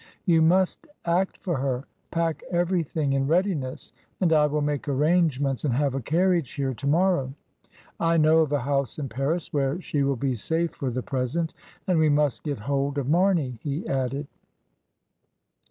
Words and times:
"You 0.25 0.41
must 0.41 0.87
act 1.05 1.37
for 1.37 1.57
her, 1.57 1.85
pack 2.09 2.41
everything 2.49 3.13
in 3.13 3.27
readiness, 3.27 3.93
and 4.19 4.33
I 4.33 4.47
will 4.47 4.63
make 4.63 4.87
arrangements 4.89 5.63
and 5.63 5.75
have 5.75 5.93
a 5.93 6.01
carriage 6.01 6.53
here 6.53 6.73
to 6.73 6.87
morrow. 6.87 7.35
I 7.99 8.17
know 8.17 8.39
of 8.39 8.51
a 8.51 8.61
house 8.61 8.97
in 8.97 9.09
Paris 9.09 9.53
where 9.53 9.79
she 9.79 10.01
will 10.01 10.15
be 10.15 10.33
safe 10.33 10.71
for 10.71 10.89
the 10.89 11.03
present. 11.03 11.53
And 11.85 11.99
we 11.99 12.09
must 12.09 12.41
get 12.41 12.57
hold 12.57 12.97
of 12.97 13.09
Marney," 13.09 13.59
he 13.61 13.87
added. 13.87 14.25